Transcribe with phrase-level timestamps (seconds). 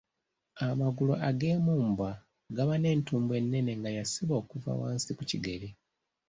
[0.67, 2.11] Amagulu ag'emmumbwa
[2.55, 5.67] gaba n’entumbwe nnene nga yasiba okuva wansi ku kigere.